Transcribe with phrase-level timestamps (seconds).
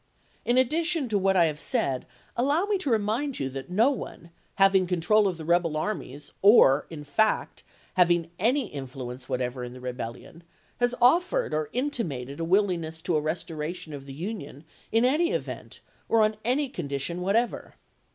[0.45, 4.31] In addition to what I have said, allow me to remind you that no one,
[4.55, 7.61] having control of the rebel armies, or, in fact,
[7.93, 10.41] having any influence whatever in the Rebellion,
[10.79, 15.81] has offered, or intimated a willingness to a restoration of the Union, in any event,
[16.09, 17.75] or on any condition what ever.